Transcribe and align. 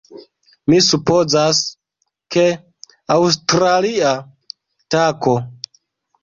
Mi 0.71 0.77
supozas, 0.85 1.59
ke... 2.37 2.45
aŭstralia 3.17 4.15
tako! 4.97 5.37